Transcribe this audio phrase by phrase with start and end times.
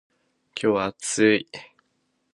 [0.59, 1.47] 今日は暑い。